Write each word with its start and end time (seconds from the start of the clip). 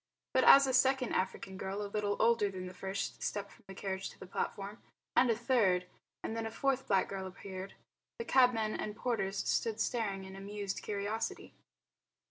But 0.33 0.43
as 0.45 0.65
a 0.65 0.73
second 0.73 1.13
African 1.13 1.57
girl 1.57 1.83
a 1.83 1.85
little 1.85 2.15
older 2.19 2.49
than 2.49 2.65
the 2.65 2.73
first 2.73 3.21
stepped 3.21 3.51
from 3.51 3.65
the 3.67 3.75
carriage 3.75 4.09
to 4.09 4.19
the 4.19 4.25
platform, 4.25 4.81
and 5.15 5.29
a 5.29 5.35
third, 5.37 5.85
and 6.23 6.35
then 6.35 6.47
a 6.47 6.49
fourth 6.49 6.87
black 6.87 7.07
girl 7.07 7.27
appeared, 7.27 7.75
the 8.17 8.25
cabmen 8.25 8.73
and 8.75 8.95
porters 8.95 9.47
stood 9.47 9.79
staring 9.79 10.23
in 10.23 10.35
amused 10.35 10.81
curiosity. 10.81 11.53